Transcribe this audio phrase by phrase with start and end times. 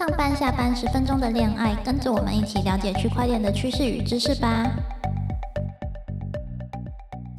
[0.00, 4.66] 上班下班十分钟的恋爱，跟着我们一起了解区块链的趋势与知识吧。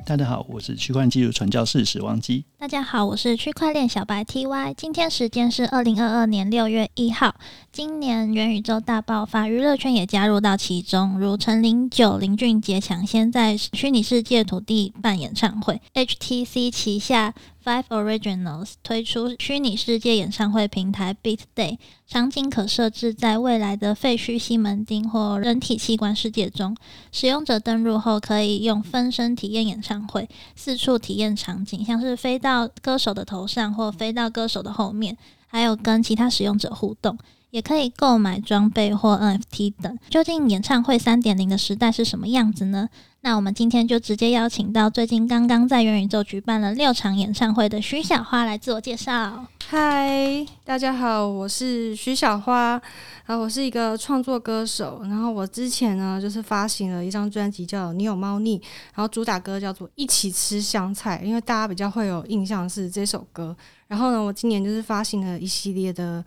[0.06, 2.46] 大家好，我是区块链技术传教士史王基。
[2.60, 4.76] 大家好，我是区块链小白 TY。
[4.78, 7.34] 今天时间是二零二二年六月一号。
[7.72, 17.34] 今年元宇宙大爆发，娱乐圈也加入到其中，如陈零九、林俊杰抢先在虚拟世界土地办演唱会，HTC 旗下。
[17.64, 26.76] Five Originals 推出虚拟世界演唱会平台 Beat Day，场景可设置在未来的废墟西门町或人体器官世界中。
[27.12, 37.18] 使用者登录后，可以用分身体验演唱会，四处体验场景，像是飞到歌手的头上或飞到歌手的后面，还有跟其他使用者互动。
[37.52, 40.00] 也可以购买装备或 NFT 等。
[40.10, 42.88] 究竟演唱会三点零的时代是什么样子呢？
[43.24, 49.46] 那我们今天就直接邀请到最近刚刚在元宇宙举办了六场演唱会的徐小花来自我介绍。
[49.70, 52.82] 嗨，大家好，我是徐小花，
[53.28, 55.02] 然后我是一个创作歌手。
[55.04, 58.58] 然后我之前呢就是发行了一张专辑叫《你有猫腻》，
[58.96, 63.56] 然后主打歌叫做《一起吃香菜》，因为大家比较会有印象是这首歌。
[63.86, 66.26] 然后呢，我今年就是发行了一系列的。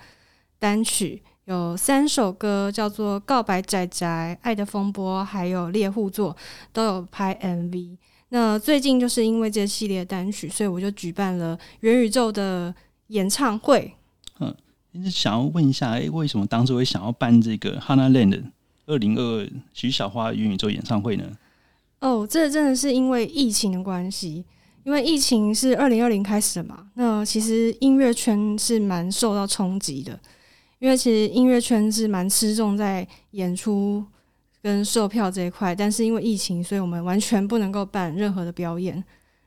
[0.57, 4.07] 单曲有三首歌，叫做《告白仔仔》、
[4.41, 6.33] 《爱的风波》还有《猎户座》，
[6.73, 7.99] 都有拍 MV。
[8.31, 12.75] 那最近就是因为这系列单曲，所以我就举办了元宇宙的
[13.09, 13.95] 演唱会。
[14.41, 14.55] 嗯，
[15.11, 18.45] 想要问一下，哎，为什么当初会想要办这个 Hana Land
[18.87, 21.25] 二零二二徐小花元宇宙演唱会呢？
[22.01, 24.45] 哦，这真的是因为疫情的关系，
[24.85, 26.89] 因为疫情是二零二零开始的嘛。
[26.95, 30.19] 那其实音乐圈是蛮受到冲击的。
[30.79, 34.05] 因为其实音乐圈是蛮吃重在演出
[34.63, 39.03] 跟售票这一块，但是因为疫情，所以我们完全不能够办任何的表演。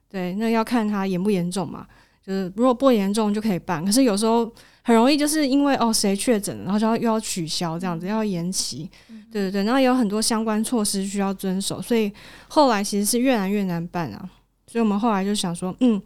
[0.09, 1.85] 对，那要看它严不严重嘛。
[2.25, 8.89] 就是如果不严重就可以办，可是有时候很容易就是因为哦谁确诊，然后就要又要取消这样子，要延期。
[9.31, 12.11] 对对对，然后也有很多相关措施需要遵守，所以
[12.47, 14.29] 后来其实是越来越难办啊。
[14.65, 16.01] 所以我们后来就想说，嗯，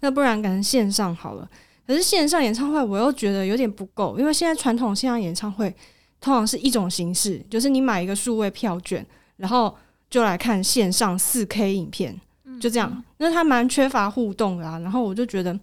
[0.00, 1.48] 那不然改成线上好了。
[1.86, 5.68] 可是线上演唱会，我又觉得有点不够，因为现在传统线上演唱会
[6.20, 9.04] 通常是一种形式，就是你买一个数位票券，
[9.36, 9.76] 然后
[10.08, 12.18] 就来看线上四 K 影片，
[12.58, 13.04] 就这样。
[13.18, 15.58] 那它蛮缺乏互动的啊，然后我就觉得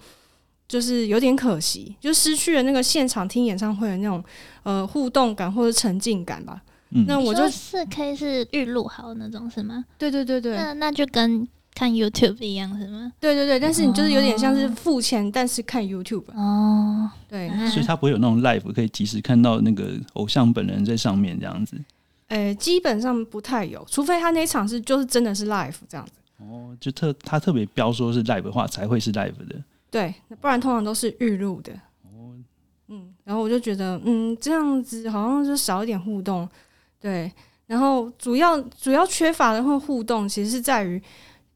[0.67, 4.23] 就是有点可惜，就失去了那个现场听演唱会的那种
[4.63, 6.61] 呃互动感或者沉浸感吧。
[7.07, 9.85] 那我就四 K 是预录好那种是吗？
[9.97, 11.47] 对对对对，那那就跟。
[11.73, 13.11] 看 YouTube 一样是吗？
[13.19, 17.09] 对对对，但是你就是有点像是付钱，但是看 YouTube 哦。
[17.27, 21.75] 对，所以他不会有那种 live 可以及时看到那个偶像本人在上面这样子。
[22.27, 26.11] 诶，基本上不太有，除非他那场是就是真的是 live 这样子。
[26.37, 29.55] 哦，就特他特别标说是 live 的话才会是 live 的。
[29.89, 31.73] 对，不然通常都是预录的。
[32.03, 32.35] 哦，
[32.89, 36.47] 嗯，然后我就觉得，嗯，这样子好像就少一点互动。
[36.99, 37.31] 对，
[37.65, 41.01] 然后主要主要缺乏的会互动，其实是在于。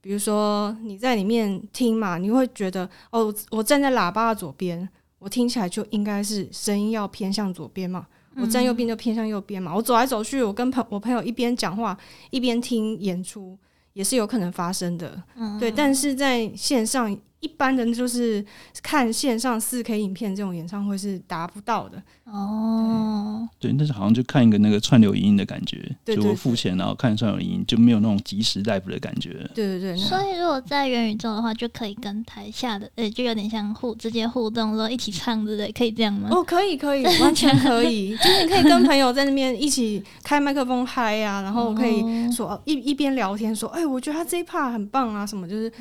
[0.05, 8.05] 比如说你在里面听嘛，你会觉得哦，我站在喇叭的左边，我听起来就应该是声音要偏向左边嘛。
[8.35, 9.73] 我站右边就偏向右边嘛。
[9.75, 11.97] 我走来走去，我跟朋我朋友一边讲话
[12.29, 13.57] 一边听演出，
[13.93, 15.23] 也是有可能发生的。
[15.59, 17.17] 对，但是在线上。
[17.45, 18.44] 一般人就是
[18.81, 23.47] 看线上四 K 影片这种演唱会是达不到的哦。
[23.59, 29.47] 对，那是好像就看一个那个串流影音的感觉，就付钱然后看串流影音，就没有那种即时 live 的感觉。
[29.53, 29.97] 对对对。
[29.97, 36.29] 所以如果在元宇宙的话，就可以跟台下的，呃，就有点像互直接互动，说一起唱之类，可以这样吗？
[36.31, 38.17] 哦，可以可以， 完全可以。
[38.17, 45.72] 就是你可以跟朋友在那边一起开麦克风嗨呀，然后可以说一一边聊天说，哎，我觉得他这一 part 很棒啊，什么就是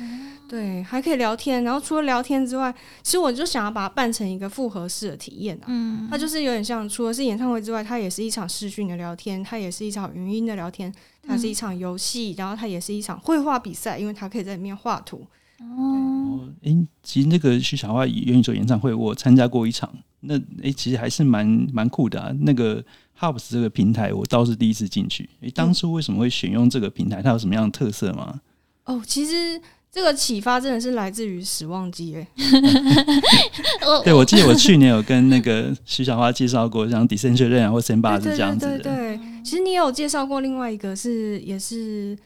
[0.47, 1.63] 对，还可以聊天。
[1.63, 5.65] 然后除了聊天之外，其实我就想要把它办成一个复合式的体验啊。
[5.67, 15.25] 嗯，它就是有点像，除了是演唱会之外，它也是一场视讯的聊天，它也是一场语音的聊天，它是一场游戏，然后它也是一场绘画比赛，因为它可以在里面画图。
[15.59, 22.31] 哦，哎，其实那个徐小花元宇宙演唱会，我参加过一场，那哎，其实还是蛮蛮酷的啊。
[22.41, 22.83] 那个
[23.19, 25.27] Hubs 这个平台，我倒是第一次进去。
[25.41, 27.23] 哎，当初为什么会选用这个平台？
[27.23, 28.41] 它有什么样的特色吗？
[28.83, 29.59] 哦，其实。
[29.95, 32.27] 这个启发真的是来自于死忘机哎，
[34.03, 38.79] 对，我记得我去年有跟那个徐小花介绍过，像 Decentraland 或 Sandbox 这样子的。
[38.79, 42.17] 对对，其实你有介绍过另外一个是，也是，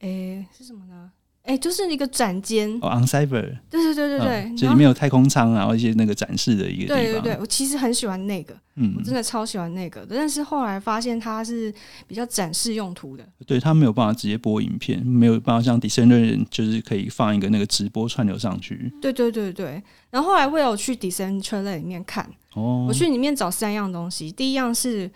[0.00, 1.10] 诶，是什么呢
[1.46, 6.96] 哎、就是一个展间，哦，On Cyber，对对对对对，嗯就然后里面有太空舱啊，然后一些那个展示的一个地方。
[6.96, 11.72] 对对对，我其实很喜欢那个，嗯我，真的超喜欢那个的，但是后来发现它是
[12.06, 18.92] 比较展示用途的，对它没有办法直接播影片，没有办法像 Descender 就是可以放一个那个直播串流上去。
[19.00, 19.82] 对对对对。
[20.10, 25.10] 然后后来我有去 Decentraland 里面看，哦，我去里面找三样东西，第一样是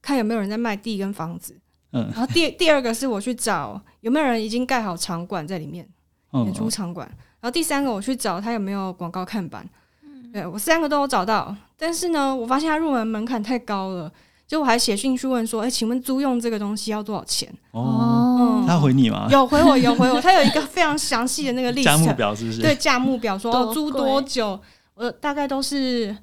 [0.00, 1.56] 看有没有人在卖地跟房子，
[1.92, 5.86] 嗯然后第第二个是我去找有没有人已经盖好场馆在里面。
[6.32, 7.06] 嗯演出场馆。
[7.40, 9.64] 然后第三个我去找他有没有广告看板，
[10.02, 14.12] 嗯对我三个都有找到，但是呢，我发现他入门门槛太高了，
[14.46, 17.48] 就我还写信去问说，哎、请问租用这个东西要多少钱？
[17.70, 19.28] 哦，他回你吗？
[19.30, 22.60] 有回我，有回我，他有一个非常详细的那个历价目，表是不是？
[22.60, 24.60] 对价目表说租多久，
[24.94, 26.14] 呃，大概都是，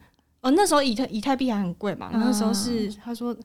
[0.41, 3.35] 呃，那时候以太以太币还很贵嘛，嗯那时候是他说。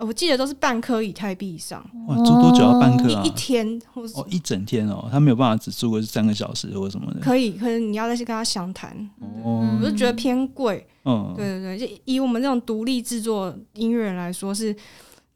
[0.00, 3.30] 呃我记得都是半颗以太币以上，哇，租多久要半颗啊一一？
[3.32, 7.20] 天或是哦，一整天哦，他没有办法只租个三个小时或什么的。
[7.20, 8.96] 可以，可是你要再去跟他详谈，
[9.44, 10.86] 哦，我就觉得偏贵。
[11.04, 14.74] 嗯，对对对，就以我们这种独立制作音乐人来说是，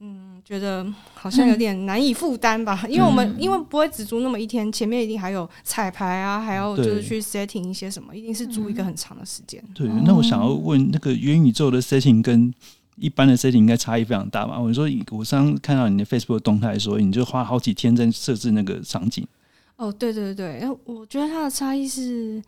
[0.00, 9.62] 嗯，觉得好像有点难以负担吧，因为我们、嗯因为不会只租那么一天，前面一定还有彩排啊，还要就是去 setting 一些什么，一定是租一个很长的时间。
[9.74, 9.86] 对。
[9.88, 12.52] 哦那我想要问，那个元宇宙的 setting 跟
[12.96, 14.58] 一般的 setting 应该差异非常大嘛？
[14.58, 19.26] 我说，我刚刚看到你的 Facebook 动态说，你就花好几天在设置那个场景。
[19.76, 22.42] 哦，对对对，然后我觉得它的差异是，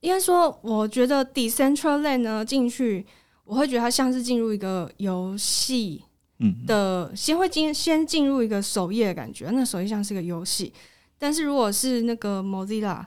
[0.00, 3.04] 应该说，我觉得 Decentraland 呢进去，
[3.44, 6.04] 我会觉得它像是进入一个游戏，
[6.38, 10.72] 嗯，的先会进先进入一个首页的感觉，那首页像是个游戏。
[11.18, 13.04] 但是如果是那个 Mozilla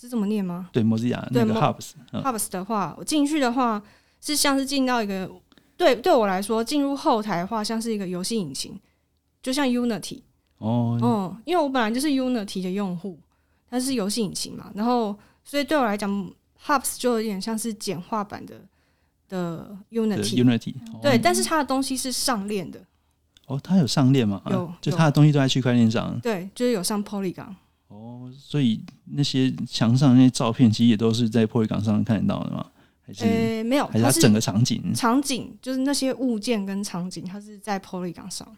[0.00, 3.80] 是这么念吗对，Mozilla 那个对 Hubs，嗯，？Hubs 的话，我进去的话
[4.20, 5.30] 是像是进到一个
[5.78, 8.78] 对对我来说，进入后台的话像是一个游戏引擎，
[9.40, 10.20] 就像 Unity。
[10.58, 13.16] 哦，嗯，因为我本来就是 Unity 的用户，
[13.70, 16.10] 它是游戏引擎嘛，然后所以对我来讲
[16.66, 18.60] ，Hubs 就有点像是简化版的
[19.28, 20.74] 的 Unity。
[21.00, 22.80] 对，但是它的东西是上链的，
[23.46, 24.42] 哦，它有上链吗？
[24.50, 26.18] 有啊就它的东西都在区块链上。
[26.20, 27.54] 对，就是有上 Polygon。
[27.86, 32.66] 哦，所以那些墙上那些照片，其实也都是在 Polygon 上看得到的吗？
[33.08, 34.92] 还是、呃，没有，它是还是它整个场景？
[34.94, 38.46] 场景，就是那些物件跟场景，它是在 Polygon 上。
[38.46, 38.54] 哦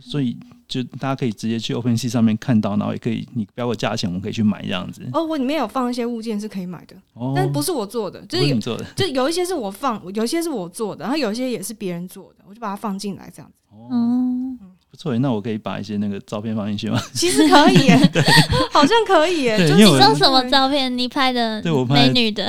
[0.00, 5.06] 所以就大家可以直接去 OpenSea 上面看到，然后也可以你标个价钱，我们可以去买这样子。
[5.12, 8.84] 哦，我里面有放一些物件是可以买的，哦，但不是我做的，就是有是你做的。
[8.96, 13.58] 就有一些是我放，有一些是我做的，然后有一些也是别人做的，我就把它放进来这样子。
[13.70, 14.58] 哦，嗯，
[14.92, 17.00] 不错耶，那我可以把一些那个照片放进去吗？
[17.14, 17.96] 其实可以耶
[18.70, 20.96] 好像可以耶，就你说什么照片？
[20.96, 22.44] 你拍的对我拍美女的，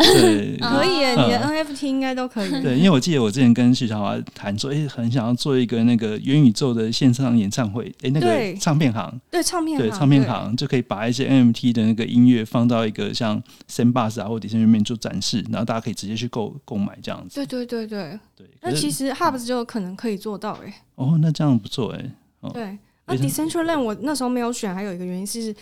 [0.60, 2.50] 可以耶，你的嗯 NFT 应该都可以。
[2.62, 13.42] 对，因为我记得我之前跟徐小华谈说，哎、很想要做一个那个元宇宙的线上演唱会，哎、那个唱片行，对，唱片对，行唱片行就可以把一些 NFT 的那个音乐放到一个像
[13.72, 17.36] Sandbox 啊或 d i s 里面做展示，然后大家可以直接去购购买这样子。
[17.36, 20.74] 对对对对，对，那其实 Hubs 就有可能可以做到哎。
[20.96, 22.12] 哦，那这样不错哎、
[22.42, 25.56] 哦对，那非常 Decentraland 我那时候没有选，还有一个原因是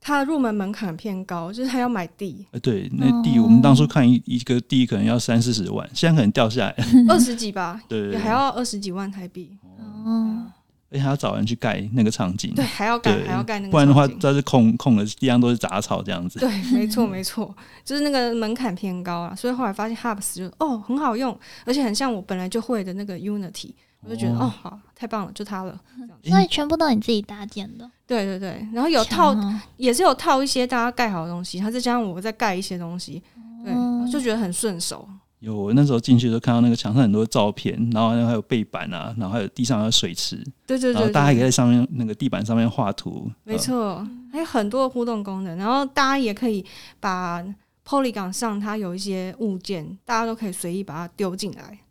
[0.00, 6.76] 它的入门门槛偏高，就是它要买地，呃，对，那地、我们当初看一一个地可能要三四十万，现在可能掉下来，
[7.08, 9.56] 二十几吧，对还要二十几万台币。
[9.78, 10.46] 哦，
[10.90, 16.38] 而且还要找人去盖那个场景，对，还要盖，还要盖那个，不然的话，这是空空的地上都是杂草这样子。
[16.38, 17.54] 对，没错没错，
[17.84, 23.72] 就是那个门槛偏高啊，所以后来发现 Hubs 就哦很好用，而且很像我本来就会的那个 Unity，
[24.04, 25.78] 我就觉得哦哦好太棒了，就它了。
[26.24, 33.22] 所以全部都你自己搭建的，对对对，然后有套哦也是有套一些大家盖好的东西，它再加上我再盖一些东西，
[33.64, 35.08] 对，哦就觉得很顺手。
[35.40, 43.30] 有，我那时候进去都看到那个墙上很多照片，然后还有背板啊，然后还有地上还有水池，对对对对，然后大家也可以在上面那个地板上面画图。
[43.44, 46.64] 没错，还有很多的互动功能，然后大家也可以
[46.98, 47.40] 把
[47.86, 51.87] Polygon 上它有一些物件，大家都可以随意把它丢进来，呃，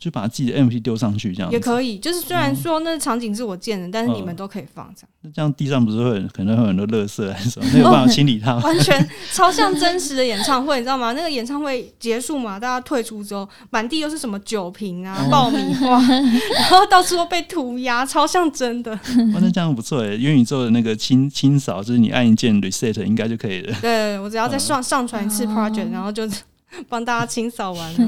[0.00, 1.52] 就把自己的 NFT 丢上去这样。
[1.52, 1.98] 也可以。
[1.98, 8.62] 就是虽然说那场景是我建的，但是你们嗯都可以放这样，那这样地上不是会很可能会有很多垃圾还是什么，没有办法清理它吗？
[8.66, 11.12] 完全超像真实的演唱会，你知道吗？
[11.12, 16.00] 那个演唱会结束嘛，大家退出之后，满地又是什么酒瓶啊、哦爆米花，
[16.56, 18.92] 然后到处都被涂鸦，超像真的。
[18.92, 23.76] 哇，那这样不错诶，元宇宙的那个清清扫，就是你按一键 reset 应该就可以了。
[23.82, 26.26] 对我只要再嗯上上传一次哦 project，然后就
[26.88, 27.98] 帮大家清扫完了。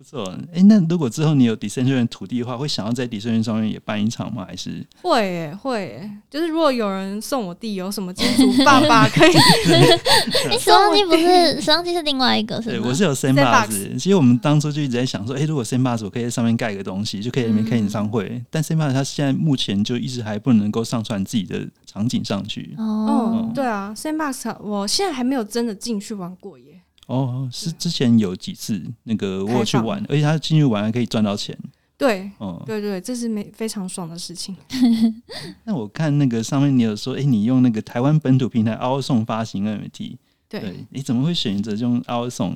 [0.00, 0.34] 不不错。
[0.54, 4.46] 哎、那如果之后你有 Decentraland 土地的话，会想要在 Decentraland 上面也办一场吗？
[4.48, 9.32] 还是会耶会耶，就是如果有人送我地，有什么金主爸爸 可以，
[10.48, 13.98] 哎，时光机不是时光机是另外一个是对，我是有 Sandbox。
[13.98, 18.42] 其实我们当初就一直在想说，哎、如果 Sandbox 我可以在上面盖个东西，就可以在那边开演唱会。
[18.48, 22.74] 但 Sandbox 它现在目前就一直还不能够上传自己的场景上去。
[22.78, 22.84] 哦
[23.44, 26.79] 哦，，对啊，Sandbox 我现在还没有真的进去玩过耶。
[27.10, 31.56] 哦，是之前有几次那个我有去玩，而且他进去玩还可以赚到钱。
[31.98, 34.56] 对哦、对对，这是没非常爽的事情。
[35.64, 40.16] 那我看那个上面你有说，哎、你用那个台湾本土平台 o 送发行 NFT，
[40.48, 42.54] 对，对，你怎么会选择用 o 送？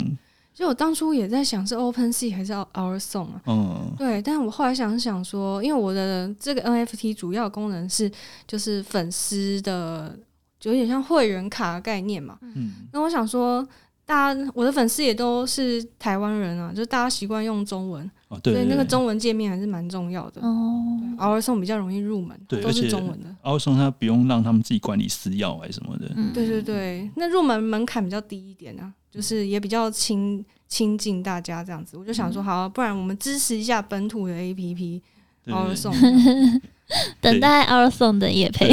[0.55, 3.43] 就我当初也在想是 Open Sea 还是 Our Song 啊。
[3.47, 8.11] 嗯，对，但我后来想想说，因为我的这个 NFT 主要功能是
[8.47, 10.17] 就是粉丝的，
[10.61, 12.39] 就有点像会员卡的概念嘛。
[12.41, 13.67] 嗯，那我想说，
[14.07, 20.43] 大家我的粉丝也都是台湾人啊，就是大家习惯用中文，哦，对所以那个中文界面还是蛮重要的。
[20.43, 23.35] 哦，Our Song 比较容易入门，都对都是中文的。
[23.43, 26.11] 奥送他不用让他们自己管理私钥还是什么的。
[26.17, 31.97] 嗯对对对，那入门门槛比较低一点啊，就是也比较亲亲近大家这样子。
[31.97, 35.01] 我就想说，好啊、不然我们支持一下本土的 APP
[35.43, 36.61] 对 Our 对 Song。
[37.21, 38.69] 等待 Our Song 的夜配。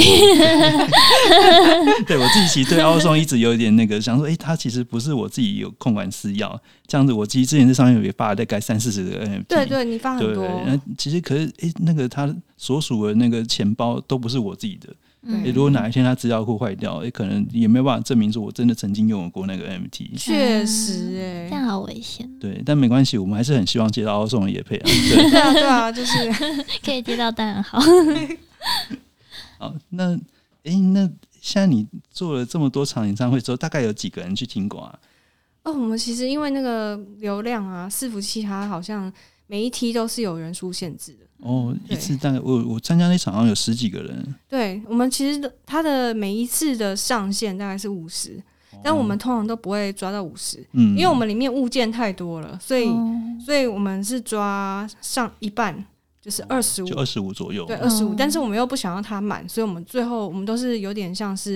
[2.06, 9.44] 对 我自己其实对奥送一直有一点那个想说，哎、他其实不是我自己有控管私钥，这样子我其实之前在上面也发了大概三四十个 NFT。
[9.48, 14.90] 对对，你发很对，多，那其实可是哎、诶那个他所属的那个钱包都不是我自己的。
[15.24, 20.18] 嗯诶如果哪一天他资料库坏掉，哎、可能也没有办法证明说我真的曾经拥有过那个 NFT。
[20.18, 24.84] 确实哎、这样好危险，对，但没关系，我们还是很希望接到奥送的也配啊。
[24.90, 26.14] 对，对啊对啊，就是
[26.84, 27.80] 可以接到当然好。
[29.60, 30.16] 好，那
[30.64, 31.08] 哎、诶那
[31.40, 35.00] 现在你做了这么多场演唱会之后，大概有几个人去听过啊？
[35.64, 39.14] 哦，我们其实因为那个流量啊，伺服器它好像
[39.46, 41.21] 每一梯都是有人数限制的。
[41.42, 48.42] 哦，一次大概我我参加那场好像有十几个人，对我们其实它的每一次的上限大概是五十，
[48.84, 53.18] 但我们通常都不会抓到五十，哦嗯，因为我们里面物件太多了，所以、哦。
[53.44, 55.84] 所以我们是抓上一半，
[56.22, 58.16] 就是二十五就，二十五左右，对，二十五哦。
[58.16, 61.54] 但是我们又不想要它满，所以我们最后我们都是有点像是，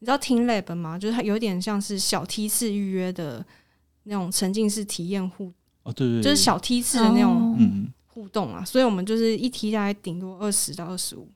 [0.00, 0.98] 你知道 Team Lab 吗？
[0.98, 3.42] 就是它有点像是小梯次预约的
[4.02, 5.50] 那种沉浸式体验户，
[5.84, 7.56] 哦，对对对，就是小梯次的那种哦。
[7.58, 7.88] 嗯，
[8.18, 8.64] 互动啊。
[8.64, 11.28] 所以我们就是一梯大概顶多二十到二十五。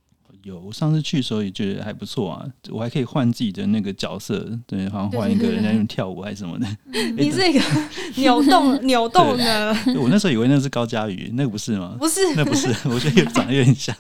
[0.45, 6.67] 有，我上次去的时候也觉得还不错啊，我还可以换自己的那个角色，对，好像换一个人在那边跳舞还是什么的。
[7.17, 7.61] 你这个
[8.17, 9.69] 扭动 扭动的，
[10.01, 11.95] 我那时候以为那是高佳宇，那个不是吗？
[11.97, 13.95] 不是那不是， 我觉得有长得有点像。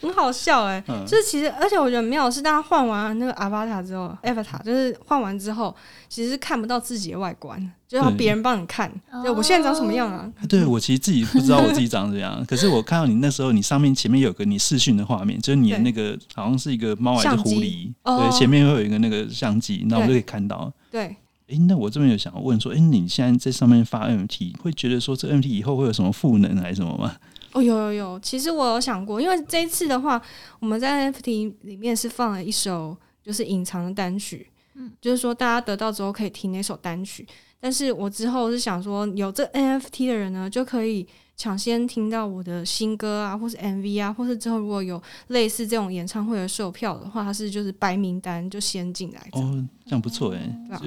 [0.00, 5.76] 很好笑哎、嗯就是其实，而且我觉得很妙的是，大家换完那个 Avatar 之后，Avatar 就是换完之后，
[6.08, 8.88] 其实是看不到自己的外观，就要别人帮你看。
[9.10, 10.32] 哦就我现在长什么样啊？
[10.48, 20.72] 对我其实自己不知道我自己长怎样，可是我看到你那时候，你上面前面有个你视讯的画面，就是你的那个好像是一个猫还是狐狸，哦对，前面会有一个那个相机，那我就可以看到。
[20.88, 21.16] 对，
[21.48, 27.16] 诶，那我这边有想要问说，诶，你现在在上面发 NFT，会觉得说这 NFT 以后会有什么赋能还是什么吗？
[27.52, 30.22] 哦，有有有，其实我有想过，因为这一次的话，
[30.60, 34.46] 我们在 NFT 里面是放了一首就是隐藏的单曲，
[34.80, 37.26] 嗯就是说大家得到之后可以听那首单曲。
[37.62, 41.06] 但是我之后是想说，有这 NFT 的人呢，就可以
[41.36, 49.20] 抢先听到我的新歌啊，或是 MV 啊，或是之后如果有类似这种演唱会的售票的话，它是就是白名单就先进来。
[49.32, 50.40] 哦，这样不错诶。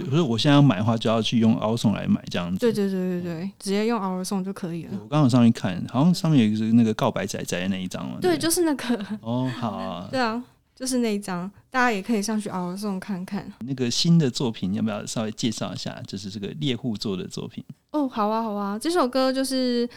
[0.10, 2.58] 可是我现在要买的话，就要去用 o 送来买这样子。
[2.58, 4.98] 对对对对对，直接用 Song 就可以了。
[5.00, 8.18] 我刚好上去看，好像上面有一个是那个告白仔仔的那一张嘛。
[8.20, 10.08] 对，就是那个，哦，好啊。
[10.10, 10.44] 对啊，
[10.76, 13.52] 就是那一张，大家也可以上去 Our Song 看看。
[13.60, 16.02] 那个新的作品要不要稍微介绍一下？
[16.08, 17.64] 就是这个猎户座的作品。
[17.92, 19.88] 哦，好啊，好啊，这首歌就是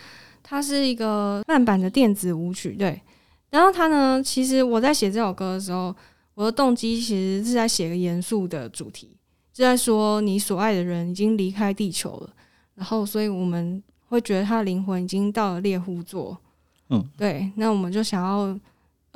[0.42, 3.00] 它是一个慢版的电子舞曲，对。
[3.50, 5.95] 然后它呢，其实我在写这首歌的时候，
[6.35, 9.16] 我的动机其实是在写个严肃的主题，
[9.52, 12.30] 就在说你所爱的人已经离开地球了，
[12.75, 16.37] 然后所以我们会觉得他的灵魂已经到了猎户座，
[16.90, 17.50] 嗯，对。
[17.56, 18.59] 那我们就想要，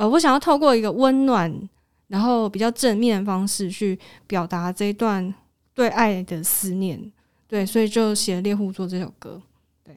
[0.01, 1.69] 呃，我想要透过一个温暖，
[2.09, 5.35] 然后比较正面的方式去表达这一段
[5.75, 6.99] 对爱的思念。
[7.47, 9.39] 对，所以就写了《猎户座》这首歌。
[9.85, 9.95] 对，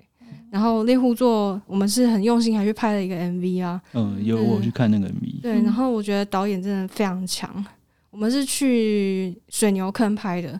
[0.50, 3.82] 然后《猎户座》我们是很用心，还去拍了一个 MV 啊。
[3.94, 5.42] 嗯，有我去看那个 MV。
[5.42, 7.66] 对，然后我觉得导演真的非常强。
[8.10, 10.60] 我们是去水牛坑拍的，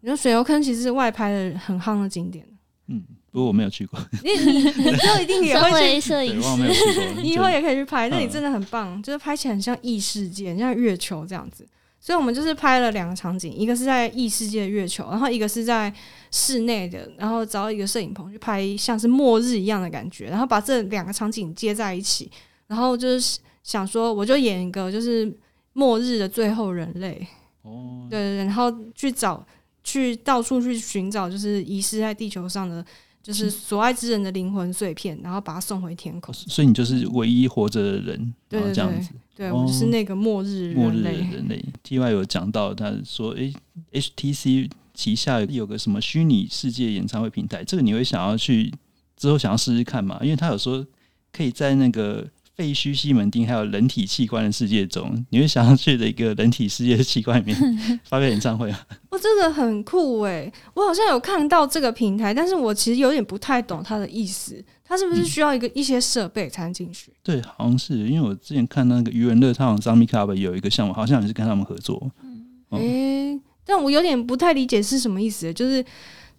[0.00, 2.46] 你说水牛坑其实是外拍的很夯的景点。
[2.86, 7.14] 嗯，不过我没有去过，你你你之后一定也会摄， 影师。
[7.22, 11.66] 你以后也可以去拍，那里嗯真的很棒，就是拍起来很像异世界，很像月球这样子。
[12.02, 15.92] 所以我们就是拍了两个场景，一个是在异世界的月球，然后一个是在
[16.30, 22.30] 室内的，然后找一个摄影棚去拍像是末日一样的感觉，然后把这两个场景接在一起，
[22.68, 25.30] 然后就是想说，我就演一个就是
[25.74, 27.26] 末日的最后人类，
[27.62, 29.46] 哦，对对对，然后去找
[29.84, 32.82] 去到处去寻找，就是遗失在地球上的
[33.22, 36.34] 就是所爱之人的灵魂碎片，然后把它送回天空。
[36.34, 39.10] 所以你就是唯一活着的人，然后对对对这样子。
[39.36, 41.36] 对我就是那个末日末日的人类。
[41.36, 43.52] 人类，T Y 有讲到，他说，诶
[43.90, 48.70] h t c 旗下有个什么虚拟世界演唱会平台，这个你会想要去
[49.16, 50.18] 之后想要试试看吗？
[50.22, 50.86] 因为他有说
[51.32, 52.26] 可以在那个
[52.60, 57.56] 废墟西门町还有人体器官的世界中，你会想要去的一个人体世界的器官里面
[58.04, 58.86] 发表演唱会啊？
[59.08, 60.52] 哇，这个很酷诶！
[60.74, 64.62] 我好像有看到这个平台，但是我其实有点不太懂它的意思。
[64.84, 67.10] 它是不是需要一个一些设备才能进去？
[67.22, 72.10] 对，好像是，因为我之前看那个愚人乐唱 Zombie Club 有一个项目，好像也是跟他们合作。
[72.22, 75.82] 嗯诶、但我有点不太理解是什么意思，就是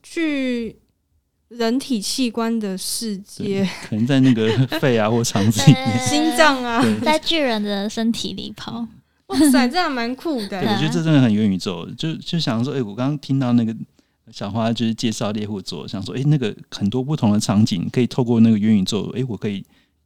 [0.04, 0.76] 去
[1.58, 6.00] 人体器官的世界，可能在那个 肺啊或肠子里面。
[6.00, 8.88] 心脏啊，在巨人的身体里跑，
[9.28, 10.48] 哇塞，这样蛮酷的。
[10.48, 11.86] 对，我觉得这真的很元宇宙。
[11.98, 13.76] 就就想说，哎、我刚刚听到那个
[14.32, 19.62] 小花就是介绍猎户座，想说，哎、那个很多不同的场景可以透过那个元宇宙，哎、我可以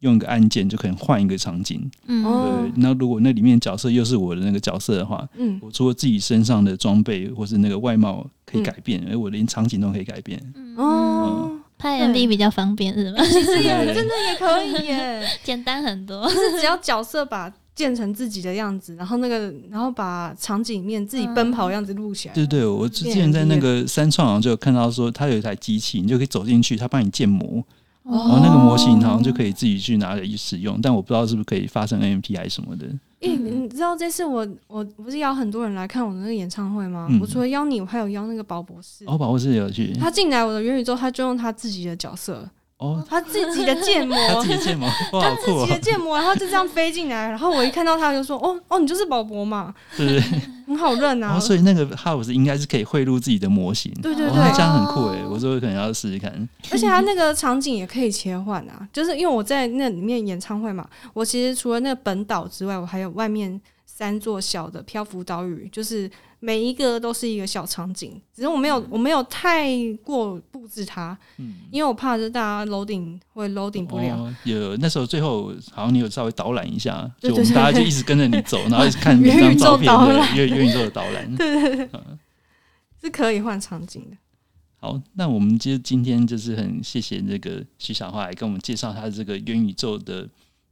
[0.05, 1.89] 用一个按键就可以换一个场景。
[2.05, 10.39] 嗯，哦对，那如果那里面角色又是我的那个角色的话，嗯，我除了自己身上的装备或是那个外貌可以改变，哎、我连场景都可以改变。
[10.77, 13.17] 哦，拍 MV 比较方便是吗？
[13.25, 16.23] 其实也真的也可以耶， 简单很多。
[16.29, 22.33] 就是只要角色把建成自己的样子，然后那个，然后把场景里面自己奔跑的样子录起来。
[22.33, 27.63] 对对，我之前在那个三创好像就有看到说，它有一台机器，你就可以走进去，它帮你建模，哦
[28.07, 32.85] 然后那个模型好像就可以自己去拿来使用，但我不知道是不是可以发生 NFT 还是什么的。
[33.21, 37.07] 诶、你知道这次我我不是邀很多人来看我的那个演唱会吗？
[37.09, 39.03] 嗯我除了邀你，我还有邀那个宝博士。
[39.07, 42.47] 哦，保护室有去他进来我的元宇宙，他就用他自己的角色，
[42.77, 45.79] 哦，他自己的建模， 他自己建模，哇，好酷自己的哦！
[45.81, 51.27] 建模，然后就这样飞进来， 然后我一看到他就说：“哦哦，你就是宝博嘛，对对对，很好认啊。
[51.27, 56.49] 然后所以那个 House 应该是可以汇入自己的模型，对对对这样很酷哎，我说可能要试试看。
[56.69, 66.11] 而且他那个场景也可以切换啊，就是因为我在那里面演唱会嘛，我其实除了那个本岛之外，我还有外面三座小的漂浮岛屿，就是
[66.45, 69.67] 每一个都是一个小场景，只是我没有我没有太
[70.03, 74.15] 过布置它，嗯，因为我怕就是大家 loading 会 loading 不了。
[74.15, 81.33] 哦有那时候最后好像你有稍微导览一下，就我们大家就一直跟着你走，然后一直看 每元宇宙张照片导览的元元宇宙的导览。
[81.35, 82.19] 对对对，嗯
[83.01, 84.17] 是可以换场景的。
[84.77, 90.29] 好，那我们就今天就是很谢谢这个徐小花来跟我们介绍她的这个元宇宙的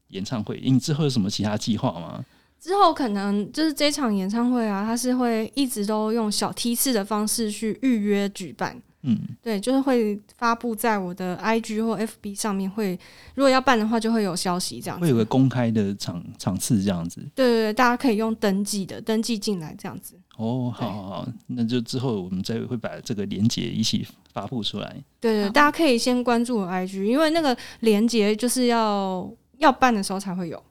[0.10, 0.56] 演唱会。
[0.58, 2.24] 诶你之后有什么其他计划吗？
[2.64, 8.82] 之后可能就是这场演唱会啊，它是会一直都用小梯次的方式去预约举办。
[9.02, 12.98] 嗯，对，就是会发布在我的 IG 或 FB 上面会，
[13.36, 15.02] 如果要办的话，就会有消息这样子。
[15.02, 17.20] 会有个公开的场场次这样子。
[17.36, 20.18] 对对对，大家可以用登记的登记进来这样子。
[20.38, 24.96] 哦，好好好，那就之后我们再会把这个连接一起发布出来。
[25.20, 30.64] 对对，大家可以先关注我 IG，因为那个连接就是要要办的时候才会有，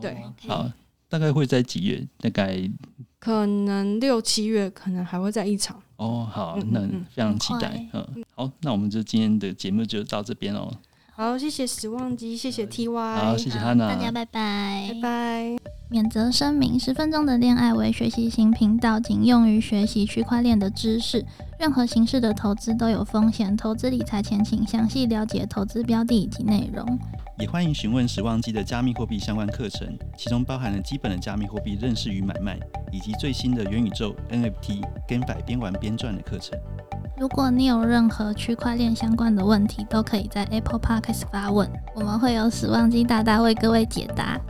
[0.00, 0.70] 对哦好，
[1.08, 2.06] 大概会在几月？
[2.20, 2.58] 大概
[3.18, 5.80] 可能六七月可能还会在一场。
[5.96, 8.00] 哦，好，那非常期待很。
[8.14, 10.70] 嗯，好，那我们就今天的节目就到这边哦。
[11.14, 15.56] 好，谢谢时旺机，谢谢 TY，好，谢谢好汉娜，大家拜拜拜拜。
[15.88, 21.24] 免责声明：十分钟的恋爱为学习型频道，仅用于学习区块链的知识。
[21.58, 26.98] 任何形式的投资都有风险，投资理财前请详细了解投资标的以及内容。
[27.38, 32.58] 也欢迎询问时旺机的加密货币相关课程，其中包含了基本的加密货币认识与买卖，
[32.90, 36.58] 以及最新的元宇宙 NFT 跟百边玩边赚的课程。
[37.18, 44.40] 如果你有任何区块链相关的问题，都可以在 Apple Podcast 发问，我们会有死忘机大大为各位解答。